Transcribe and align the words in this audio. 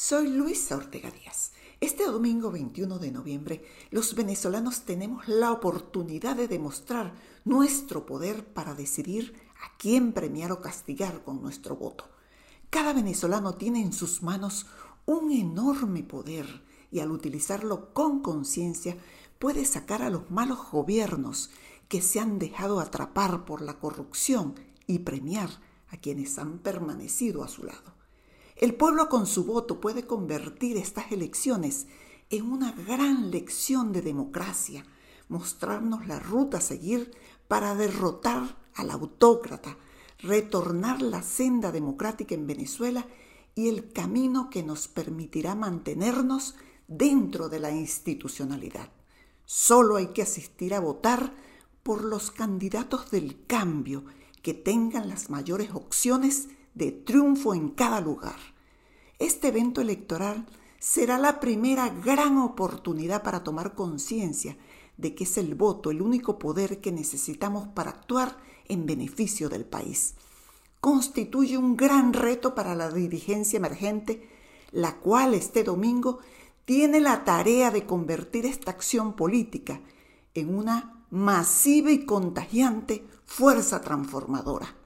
Soy 0.00 0.28
Luisa 0.28 0.76
Ortega 0.76 1.10
Díaz. 1.10 1.50
Este 1.80 2.06
domingo 2.06 2.52
21 2.52 3.00
de 3.00 3.10
noviembre, 3.10 3.64
los 3.90 4.14
venezolanos 4.14 4.82
tenemos 4.82 5.26
la 5.26 5.50
oportunidad 5.50 6.36
de 6.36 6.46
demostrar 6.46 7.14
nuestro 7.44 8.06
poder 8.06 8.46
para 8.46 8.76
decidir 8.76 9.34
a 9.60 9.76
quién 9.76 10.12
premiar 10.12 10.52
o 10.52 10.60
castigar 10.60 11.24
con 11.24 11.42
nuestro 11.42 11.74
voto. 11.74 12.08
Cada 12.70 12.92
venezolano 12.92 13.56
tiene 13.56 13.82
en 13.82 13.92
sus 13.92 14.22
manos 14.22 14.66
un 15.04 15.32
enorme 15.32 16.04
poder 16.04 16.62
y 16.92 17.00
al 17.00 17.10
utilizarlo 17.10 17.92
con 17.92 18.22
conciencia 18.22 18.96
puede 19.40 19.64
sacar 19.64 20.02
a 20.02 20.10
los 20.10 20.30
malos 20.30 20.60
gobiernos 20.70 21.50
que 21.88 22.02
se 22.02 22.20
han 22.20 22.38
dejado 22.38 22.78
atrapar 22.78 23.44
por 23.44 23.62
la 23.62 23.80
corrupción 23.80 24.54
y 24.86 25.00
premiar 25.00 25.50
a 25.88 25.96
quienes 25.96 26.38
han 26.38 26.60
permanecido 26.60 27.42
a 27.42 27.48
su 27.48 27.64
lado. 27.64 27.97
El 28.58 28.74
pueblo 28.74 29.08
con 29.08 29.28
su 29.28 29.44
voto 29.44 29.80
puede 29.80 30.04
convertir 30.04 30.78
estas 30.78 31.12
elecciones 31.12 31.86
en 32.28 32.50
una 32.50 32.72
gran 32.72 33.30
lección 33.30 33.92
de 33.92 34.02
democracia, 34.02 34.84
mostrarnos 35.28 36.08
la 36.08 36.18
ruta 36.18 36.58
a 36.58 36.60
seguir 36.60 37.12
para 37.46 37.76
derrotar 37.76 38.56
al 38.74 38.90
autócrata, 38.90 39.76
retornar 40.18 41.02
la 41.02 41.22
senda 41.22 41.70
democrática 41.70 42.34
en 42.34 42.48
Venezuela 42.48 43.06
y 43.54 43.68
el 43.68 43.92
camino 43.92 44.50
que 44.50 44.64
nos 44.64 44.88
permitirá 44.88 45.54
mantenernos 45.54 46.56
dentro 46.88 47.48
de 47.48 47.60
la 47.60 47.70
institucionalidad. 47.70 48.90
Solo 49.44 49.96
hay 49.96 50.08
que 50.08 50.22
asistir 50.22 50.74
a 50.74 50.80
votar 50.80 51.32
por 51.84 52.02
los 52.02 52.32
candidatos 52.32 53.12
del 53.12 53.46
cambio 53.46 54.04
que 54.42 54.52
tengan 54.52 55.08
las 55.08 55.30
mayores 55.30 55.70
opciones 55.74 56.48
de 56.74 56.92
triunfo 56.92 57.54
en 57.54 57.70
cada 57.70 58.00
lugar. 58.00 58.36
Este 59.18 59.48
evento 59.48 59.80
electoral 59.80 60.46
será 60.78 61.18
la 61.18 61.40
primera 61.40 61.88
gran 61.88 62.38
oportunidad 62.38 63.22
para 63.22 63.42
tomar 63.42 63.74
conciencia 63.74 64.56
de 64.96 65.14
que 65.14 65.24
es 65.24 65.38
el 65.38 65.54
voto 65.54 65.90
el 65.90 66.02
único 66.02 66.38
poder 66.38 66.80
que 66.80 66.92
necesitamos 66.92 67.68
para 67.68 67.90
actuar 67.90 68.36
en 68.66 68.86
beneficio 68.86 69.48
del 69.48 69.64
país. 69.64 70.14
Constituye 70.80 71.58
un 71.58 71.76
gran 71.76 72.12
reto 72.12 72.54
para 72.54 72.74
la 72.76 72.90
dirigencia 72.90 73.56
emergente, 73.56 74.28
la 74.70 74.98
cual 74.98 75.34
este 75.34 75.64
domingo 75.64 76.20
tiene 76.64 77.00
la 77.00 77.24
tarea 77.24 77.70
de 77.70 77.86
convertir 77.86 78.46
esta 78.46 78.70
acción 78.70 79.14
política 79.16 79.80
en 80.34 80.54
una 80.54 81.04
masiva 81.10 81.90
y 81.90 82.04
contagiante 82.04 83.04
fuerza 83.24 83.80
transformadora 83.80 84.76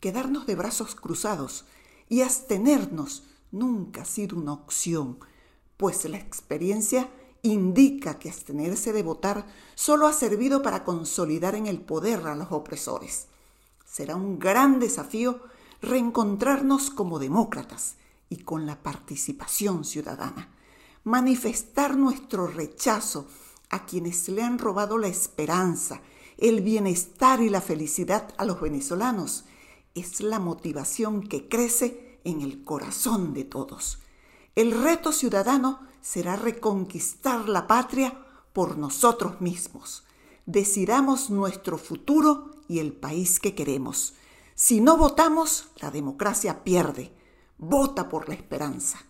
quedarnos 0.00 0.46
de 0.46 0.54
brazos 0.54 0.94
cruzados 0.94 1.64
y 2.08 2.22
abstenernos 2.22 3.24
nunca 3.50 4.02
ha 4.02 4.04
sido 4.04 4.36
una 4.36 4.52
opción, 4.52 5.18
pues 5.76 6.04
la 6.04 6.18
experiencia 6.18 7.08
indica 7.42 8.18
que 8.18 8.30
abstenerse 8.30 8.92
de 8.92 9.02
votar 9.02 9.46
solo 9.74 10.06
ha 10.06 10.12
servido 10.12 10.62
para 10.62 10.84
consolidar 10.84 11.54
en 11.54 11.66
el 11.66 11.80
poder 11.80 12.26
a 12.26 12.34
los 12.34 12.50
opresores. 12.52 13.26
Será 13.84 14.16
un 14.16 14.38
gran 14.38 14.80
desafío 14.80 15.40
reencontrarnos 15.82 16.90
como 16.90 17.18
demócratas 17.18 17.96
y 18.28 18.38
con 18.38 18.66
la 18.66 18.82
participación 18.82 19.84
ciudadana, 19.84 20.48
manifestar 21.04 21.96
nuestro 21.96 22.46
rechazo 22.46 23.28
a 23.70 23.84
quienes 23.84 24.28
le 24.28 24.42
han 24.42 24.58
robado 24.58 24.98
la 24.98 25.08
esperanza, 25.08 26.00
el 26.38 26.62
bienestar 26.62 27.42
y 27.42 27.50
la 27.50 27.60
felicidad 27.60 28.34
a 28.38 28.44
los 28.44 28.60
venezolanos 28.60 29.44
es 29.94 30.20
la 30.20 30.38
motivación 30.38 31.22
que 31.22 31.48
crece 31.48 32.20
en 32.24 32.40
el 32.40 32.64
corazón 32.64 33.34
de 33.34 33.44
todos. 33.44 33.98
El 34.54 34.72
reto 34.72 35.12
ciudadano 35.12 35.80
será 36.00 36.36
reconquistar 36.36 37.48
la 37.48 37.66
patria 37.66 38.24
por 38.52 38.78
nosotros 38.78 39.40
mismos. 39.40 40.04
Decidamos 40.46 41.30
nuestro 41.30 41.78
futuro 41.78 42.50
y 42.68 42.78
el 42.78 42.92
país 42.92 43.40
que 43.40 43.54
queremos. 43.54 44.14
Si 44.54 44.80
no 44.80 44.96
votamos, 44.96 45.68
la 45.80 45.90
democracia 45.90 46.62
pierde. 46.62 47.12
Vota 47.58 48.08
por 48.08 48.28
la 48.28 48.34
esperanza. 48.34 49.04